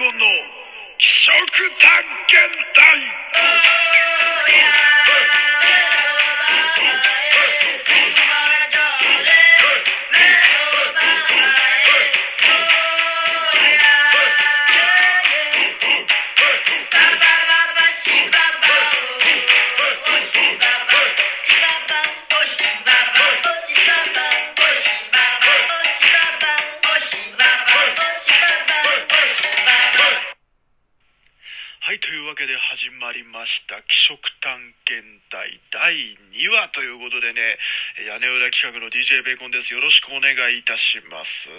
[0.00, 0.12] ゴの
[0.96, 1.28] 気色
[1.78, 4.89] 探検隊。
[39.10, 39.74] DJ ベーコンです。
[39.74, 41.50] よろしくお願いいたします。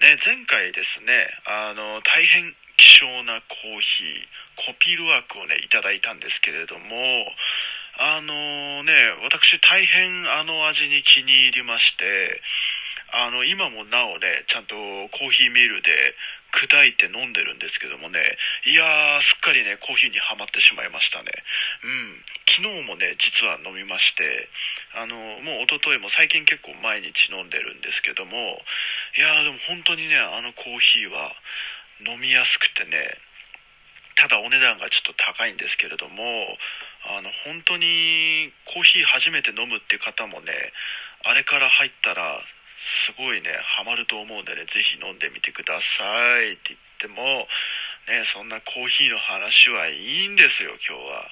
[0.00, 2.48] ね、前回ですね、あの、大変
[2.80, 7.28] 希少なコーヒー、コピールワークをね、いただいたんですけれども、
[8.00, 12.40] あのね、私大変あの味に気に入りまして、
[13.12, 14.72] あの、今もなおね、ちゃんと
[15.12, 16.16] コーヒーミルで
[16.56, 18.20] 砕いて飲んでるんですけどもね、
[18.64, 21.28] いやー、すっかりね、コーヒーにはまってしまいましたね。
[21.84, 22.24] うん。
[22.52, 24.48] 昨日もね、実は飲みまして、
[24.94, 28.60] あの、もう一昨日も最近結構毎日飲んでるんですけども、
[29.16, 31.32] いや、でも本当にね、あのコーヒーは
[32.04, 33.16] 飲みやすくてね、
[34.16, 36.58] ただお値段がちょっと高いんですけれども、
[37.08, 40.52] あの、本当にコーヒー初めて飲むっていう方もね、
[41.24, 42.40] あれから入ったら、
[43.06, 43.48] すごいね、
[43.78, 47.46] ハマると思うんでね、ぜひ飲んでみてくださいって言っても、
[48.08, 51.30] ね、そんなコーヒーの話はいいんですよ、今日は。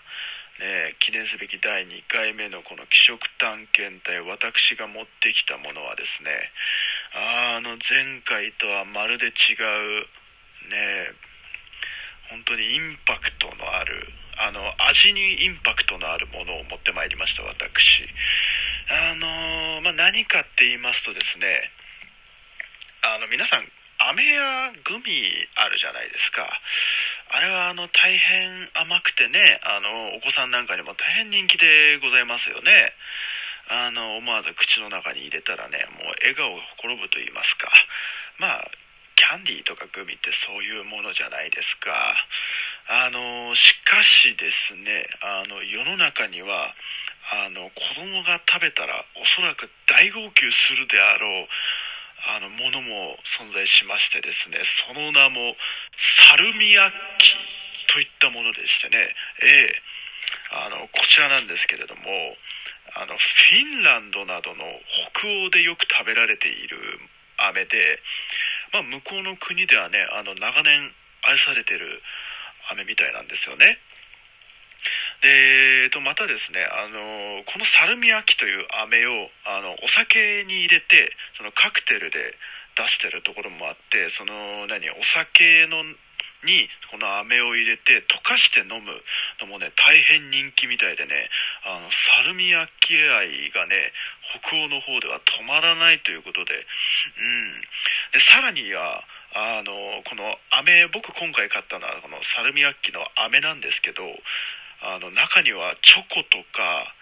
[0.60, 6.36] ね、記念すべき第2回目のこの気色探検隊、私が持ってきたものはですね、
[7.16, 10.04] あの前回とはまるで違う、
[10.68, 11.16] ね、
[12.28, 14.04] 本当にインパクトのある、
[14.36, 18.04] あの、味にインパクトのあるものを持ってまいりました、私。
[18.92, 21.72] あのまあ、何かって言いますとですね、
[23.00, 23.64] あの、皆さん、
[24.12, 26.48] 飴やグミあるじゃないですか。
[27.30, 32.90] あれはあの大変甘くてね、あのお子さんなんかにも大変人気でございますよね。
[33.70, 37.70] あの思わず口の中に入れたらね、もう笑顔がほころぶと言いますか。
[38.42, 38.66] まあ、
[39.14, 41.94] キャンディーとかグミってそういうものじゃないですか。
[42.90, 46.74] あの、しかしですね、あの世の中には、
[47.30, 51.46] あの子供が食べたらおそらく大号泣するであろう
[52.26, 55.56] あのものも存在しましてですねその名も
[56.28, 59.14] サルミアッキといったものでしてね。
[59.42, 59.82] ええ。
[60.50, 62.02] あのこちらなんですけれども
[62.94, 64.66] あのフィンランドなどの
[65.14, 66.98] 北欧でよく食べられている
[67.38, 68.02] 飴で、
[68.72, 70.90] まあ、向こうの国ではねあの長年
[71.22, 72.02] 愛されてる
[72.70, 73.78] 飴みたいなんですよね。
[75.22, 75.28] で、
[76.00, 82.34] またですね、あの、このサルミアキという飴を、あの、お酒に入れて、そのカクテルで
[82.76, 85.84] 出してるところもあって、その、何、お酒の、
[86.44, 88.96] に、この飴を入れて溶かして飲む
[89.40, 91.28] のもね、大変人気みたいでね、
[91.64, 93.92] あの、サルミアキ愛がね、
[94.40, 97.60] 北欧の方では止まらないということで、うん。
[98.12, 104.02] で、さらには、あの、この飴、僕今回買ったのは、このサルミアッキの飴なんですけど、
[104.82, 106.94] あの中にはチョコとか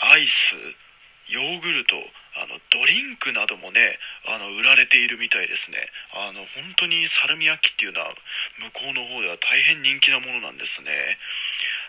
[0.00, 0.56] アイス
[1.28, 1.96] ヨーグルト
[2.40, 5.90] あのドリンクなどもねあの売られているみたいですね。
[6.14, 8.14] あの本当にサルミアッキっていうのは
[8.56, 11.18] 向こうの方では大変人気なものなんですね。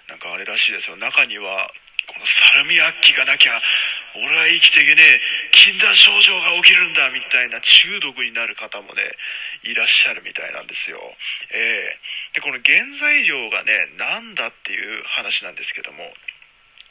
[0.09, 0.97] なんかあれらしいですよ。
[0.97, 1.69] 中には
[2.09, 3.61] このサルミアッキがなきゃ
[4.15, 5.21] 俺は生きていけねえ。
[5.51, 9.03] 禁断症状が起きるんだみたいな中毒になる方もね
[9.63, 10.97] いらっしゃるみたいなんですよ。
[11.53, 11.99] ええ。
[12.33, 16.09] でこの原材料がねなんだっていう話なんですけども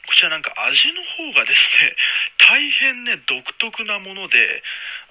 [0.09, 1.95] こちらなんか味の方がですね
[2.49, 4.63] 大変ね独特なもので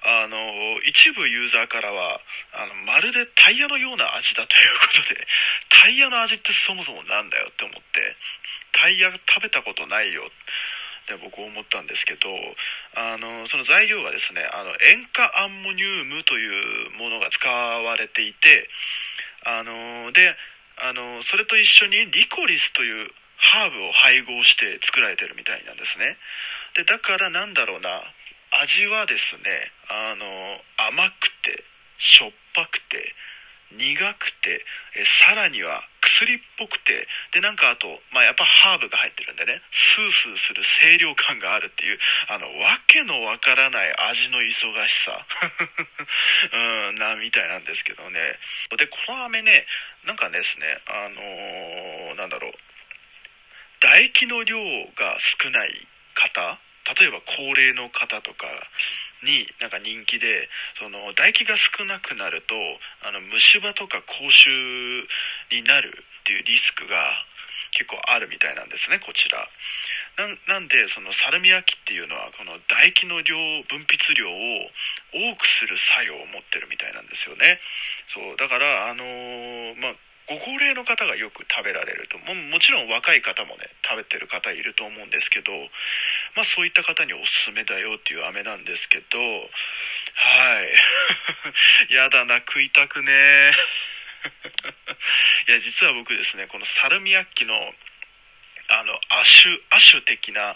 [0.03, 2.19] あの一部ユーザーからは
[2.51, 5.27] あのまるでタイヤのような味だということで
[5.69, 8.15] タイヤの味ってそもそもなんだよって思って
[8.73, 10.29] タイヤ食べたことないよ。
[11.09, 12.29] って僕思ったんですけど
[12.93, 18.69] あのその材料がですねあの塩化アンモニウムというものが使われていて
[19.41, 20.37] あので
[20.77, 23.09] あのそれと一緒にリコリスという
[23.41, 26.19] ハーブを配合して作られてるみたいなんですね。
[26.75, 27.89] でだからなんだろうな
[28.61, 30.61] 味はですねあの
[30.93, 31.65] 甘くて
[31.97, 33.15] しょっぱくて
[33.71, 34.65] 苦くて
[34.95, 35.83] えさらには
[36.19, 40.63] 薬っぽくてでなんかあと、まあ、やっぱハーブが入ってるんでねスースーする
[40.99, 45.15] 清涼感があるっていうあのわけのわからない味の忙しさ。
[46.51, 48.19] うんなみたいなんですけどね。
[48.75, 49.65] でこの飴ね
[50.03, 52.53] なんかですねあのーなんだろう
[53.79, 54.59] 唾液の量
[54.95, 56.59] が少ない方
[56.99, 58.47] 例えば高齢の方とか
[59.23, 60.47] になんか人気で
[60.79, 62.55] その唾液が少なくなると
[63.03, 64.49] あの虫歯とか口臭
[65.51, 67.25] になるっていうリスクが
[67.71, 69.47] 結構あるみたいなんですねこちら。
[70.19, 73.39] なんでそのサルミアキっていうのはこの唾液の量
[73.71, 74.67] 分泌量を
[75.15, 77.63] 多くする作用を持ってるみたいなんですよね。
[78.11, 85.49] そうだからあのー、まあご高齢の方がよく食べられるとももちろん若い方もね食べてる方いると思うんですけど、
[86.37, 89.41] まあ、そういった方におすすめだよっていう飴なんですけどは
[91.89, 91.89] い。
[91.89, 93.09] やだな食いたくね
[95.49, 97.73] いや実は僕ですねこのサルミアッキの
[98.69, 100.55] あの亜種亜種的な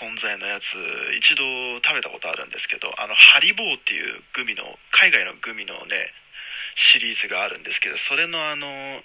[0.00, 0.74] 存在のやつ
[1.14, 1.44] 一度
[1.78, 6.12] 食べたことあるんですけどあのハリボーっていうグミの海外のグミのね
[6.76, 9.00] シリーズがあるんですけどそれのあの、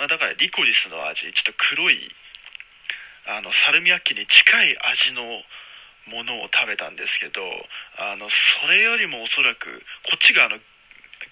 [0.00, 2.00] まあ、だからリコリスの味ちょっと黒い
[3.28, 5.22] あのサルミアッキに近い味の
[6.08, 7.40] ものを食べたんですけど
[7.96, 10.56] あのそれよりもおそらくこっちがあの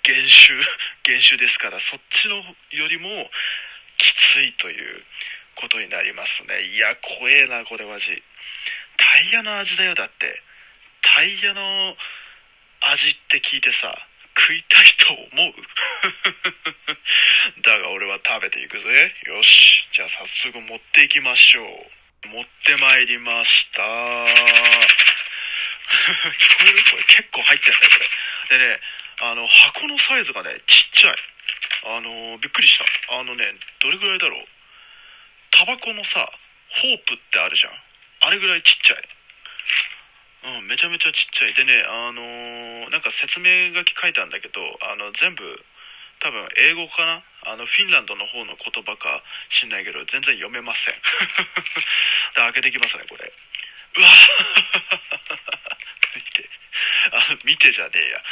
[0.05, 0.61] 原種
[1.05, 2.41] 原種ですからそっちの
[2.71, 3.31] よりも
[3.97, 5.05] きついという
[5.55, 6.63] ことになりますね。
[6.63, 8.23] いや怖えなこれマジ。
[8.97, 10.43] タイヤの味だよだって。
[11.03, 11.97] タイヤの
[12.81, 14.09] 味って聞いてさ
[14.43, 15.55] 食いたいと思う
[17.63, 19.15] だが俺は食べていくぜ。
[19.27, 19.87] よし。
[19.93, 21.87] じゃあ早速持っていきましょ
[22.25, 22.29] う。
[22.29, 23.83] 持ってまいりました。
[23.83, 24.27] 聞こ
[26.61, 26.83] える？
[26.91, 27.99] これ結構入ってんだよ、こ
[28.51, 28.59] れ。
[28.59, 28.81] でね、
[29.21, 31.17] あの、箱のサイズがね、ちっちゃい。
[31.85, 32.85] あの、びっくりした。
[33.19, 34.49] あのね、どれぐらいだろう。
[35.51, 36.33] タバコのさ、
[36.69, 37.81] ホープってあるじゃん。
[38.23, 39.09] あれぐらいちっちゃい。
[40.45, 41.55] うん、めちゃめちゃちっちゃい。
[41.55, 42.62] でね、あのー、
[42.93, 45.41] なんか説明書き書いたんだけど、あの、全部、
[46.21, 47.25] 多分英語かな？
[47.49, 51.01] あの、フィンランドの方の言葉か知んないけど、全然読めません。
[52.37, 53.33] 開けていきますね、これ。
[53.97, 54.09] うわ
[56.15, 56.51] 見て。
[57.13, 58.23] あの、見てじゃねえや。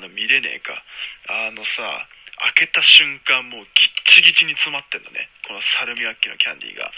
[0.00, 0.82] の、見れねえか。
[1.28, 5.28] あのさ、開けた瞬間もうギッチギチに詰まってんのね。
[5.46, 6.92] このサルミアッキのキャンディーが。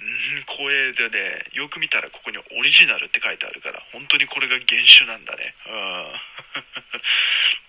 [0.00, 5.54] うん、光栄でね、よく見たらここにオリジナルって書いてあるから、本当にこれが原種なんだね。
[5.64, 6.20] うん。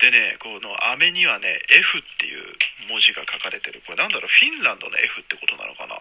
[0.00, 2.52] でね、この飴にはね、F っていう
[2.88, 3.80] 文字が書かれてる。
[3.86, 5.96] これなんだろう、フィンランドの F ってことなのかな？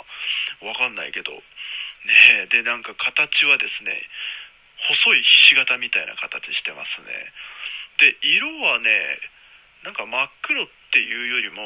[0.67, 1.31] わかんないけど。
[1.31, 4.01] ねで、なんか形はですね、
[4.89, 7.31] 細いひし形みたいな形してますね。
[7.97, 9.19] で、色はね、
[10.15, 11.59] 真っ黒っていうよりも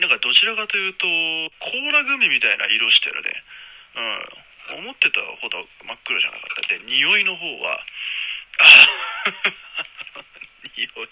[0.00, 1.08] なんかどちらかというと
[1.64, 3.32] コーラグミみたいな色してるね。
[3.96, 4.84] うん。
[4.84, 6.76] 思ってたほど真っ黒じゃなかった。
[6.76, 7.80] で匂いの方は
[8.60, 8.86] あ
[10.76, 11.08] 匂い。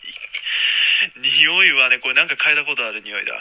[1.16, 3.32] 匂いはねこれなんか嗅いだことある匂いだ。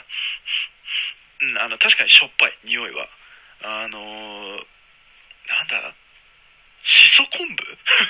[1.44, 3.08] うんあの確かにしょっぱい匂いは。
[3.64, 4.64] あのー、
[5.52, 5.96] なんだ？
[6.84, 7.64] しそ昆布？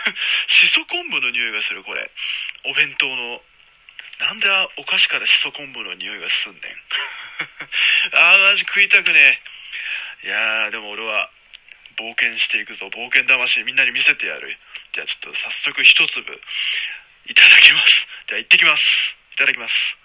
[0.53, 2.09] しそ昆布の匂いがするこれ。
[2.65, 3.41] お弁当の。
[4.19, 6.61] なんでお菓子からしそ昆布の匂いがすんねん。
[8.19, 9.39] ああ、マジ食いたくね
[10.23, 10.27] え。
[10.27, 11.31] いやー、でも俺は
[11.95, 12.87] 冒険していくぞ。
[12.87, 14.57] 冒険魂みんなに見せてやる。
[14.91, 16.41] じゃあちょっと早速一粒
[17.27, 18.07] いただきます。
[18.27, 19.15] じゃあ行ってきます。
[19.33, 19.97] いただきます。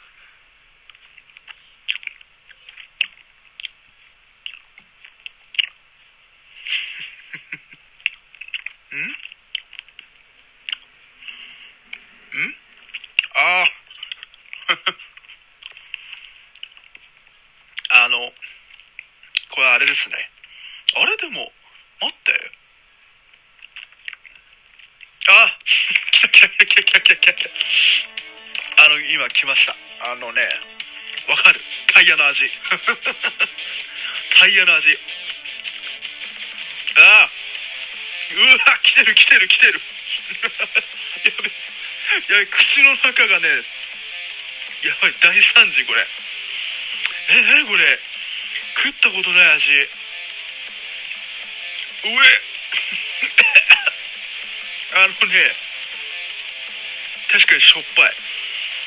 [8.95, 8.97] ん
[12.47, 12.57] ん
[13.35, 13.85] ああ。
[17.91, 18.33] あの、
[19.55, 20.17] これあれですね。
[20.99, 21.47] あれでも、
[22.03, 22.51] 待って。
[25.31, 25.47] あ
[26.11, 27.51] 来た来た来た来た来た来た来た。
[28.85, 29.77] あの、今来ました。
[30.11, 30.43] あのね、
[31.29, 31.61] わかる。
[31.87, 32.51] タイヤの味。
[34.39, 34.99] タイヤの味。
[36.97, 37.31] ああ。
[38.35, 39.81] うわ、来てる来てる来てる。
[41.31, 41.31] や
[42.29, 42.35] べ。
[42.35, 43.49] やべ、口の中がね、
[44.83, 46.07] やばい、大惨事、これ。
[47.29, 48.14] え、なにこれ。
[48.77, 49.71] 食ったことない味。
[52.05, 52.43] うえ
[54.99, 55.57] あのね、
[57.31, 58.15] 確かにしょっぱい。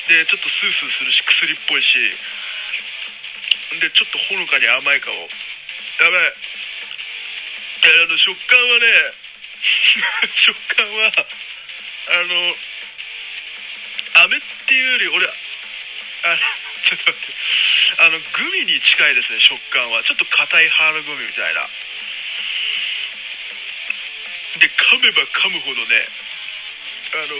[0.08, 2.16] で、ちょっとスースーするし、薬っぽいし、
[3.80, 5.28] で、ちょっとほのかに甘いかも。
[6.00, 6.32] やばい。
[7.80, 8.86] あの、食感はね、
[10.46, 11.12] 食感は、
[12.08, 12.56] あの、
[14.24, 15.30] 飴っていうより、俺、あ
[16.88, 17.34] ちょっと待って。
[17.98, 18.24] あの、グ
[18.54, 20.02] ミに近いですね、食感は。
[20.06, 21.66] ちょっと硬いハードグミみたいな。
[24.62, 26.06] で、噛めば噛むほどね、
[27.14, 27.34] あの、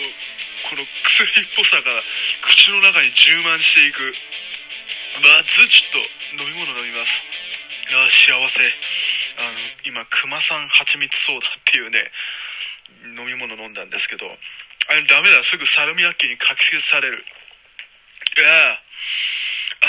[0.70, 2.02] この薬っぽさが
[2.42, 4.14] 口の中に充満していく。
[5.22, 6.04] まず、ちょっ
[6.36, 7.10] と飲み物飲みます。
[7.94, 8.74] ああ、幸せ。
[9.38, 12.10] あの、今、熊さん蜂蜜ソーダっていうね、
[13.14, 17.24] 飲み物飲んだんですけど、あれダメだ、すぐサルミアッキに書き消される。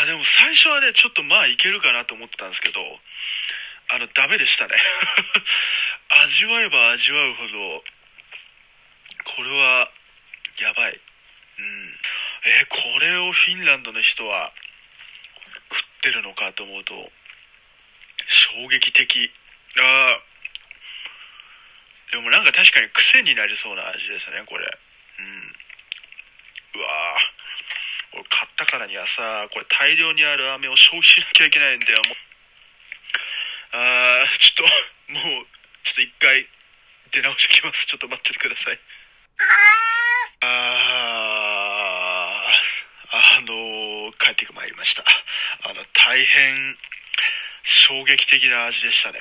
[0.09, 2.81] でも最初はね、ちょっとまあいけるかなと思ってたんですけど、
[3.93, 4.73] あの、ダメでしたね。
[6.09, 7.83] 味わえば味わうほど、
[9.37, 9.91] これは、
[10.57, 10.99] やばい。
[11.59, 11.99] うん。
[12.43, 14.51] えこれをフィンランドの人は、
[15.69, 17.11] 食ってるのかと思うと、
[18.57, 19.31] 衝撃的。
[19.77, 20.21] ああ。
[22.09, 24.65] でもなんか確かに癖になりそうな味ですね、これ。
[25.19, 25.55] うん。
[26.73, 27.39] うわぁ。
[28.11, 32.03] これ買ったからにはさ、これ大量にある飴を消費しなきゃいけないんだよ。
[32.03, 32.15] もう
[33.71, 34.67] あー、ちょっ
[35.07, 35.47] と、もう、
[35.87, 36.43] ちょっと一回
[37.11, 37.85] 出直してきます。
[37.87, 38.79] ちょっと待っててください。
[40.41, 45.05] あー、あのー、帰ってまいりました。
[45.63, 46.75] あの、大変、
[47.87, 49.19] 衝撃的な味でしたね。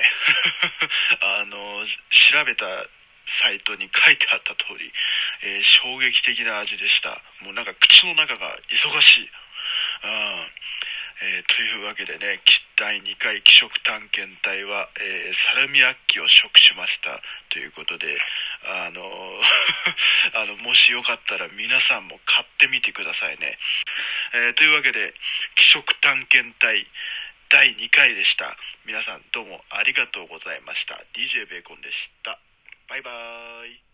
[1.21, 2.65] あの、調べた
[3.29, 4.91] サイトに書いてあった通り、
[5.41, 7.21] えー、衝撃的な味でした。
[7.41, 9.29] もうなんか口の中が忙しい。
[10.03, 10.59] うん
[11.21, 12.39] えー、というわけでね、
[12.79, 17.19] 第2回気食探検隊は、えー、サルミアッキを食しました
[17.51, 18.15] ということで、
[18.63, 19.03] あの
[20.39, 23.59] あの、もしよかったら皆さんも買ってみてくださいね。
[24.31, 25.13] え、というわけで、
[25.55, 26.87] 気食探検隊
[27.49, 28.55] 第2回でした。
[28.85, 30.95] 皆さんどうもありがとうございました。
[31.13, 32.39] DJ ベーコンでした。
[32.87, 33.88] バイバーイ。